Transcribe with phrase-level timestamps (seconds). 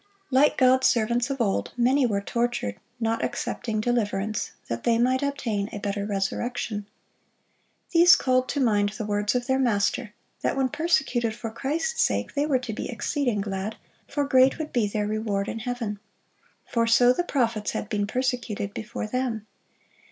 [0.31, 5.69] Like God's servants of old, many were "tortured, not accepting deliverance; that they might obtain
[5.71, 6.83] a better resurrection."(61)
[7.91, 12.33] These called to mind the words of their Master, that when persecuted for Christ's sake,
[12.33, 13.75] they were to be exceeding glad,
[14.07, 15.99] for great would be their reward in heaven;
[16.67, 19.45] for so the prophets had been persecuted before them.